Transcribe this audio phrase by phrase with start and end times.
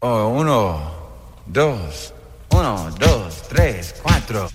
[0.00, 0.78] Oh, uno,
[1.46, 2.12] dos,
[2.50, 4.50] uno, dos, tres, cuatro.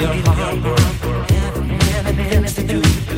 [0.00, 0.54] your heart.
[1.54, 1.72] will never,
[2.02, 3.13] never minute to do.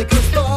[0.00, 0.49] like a star.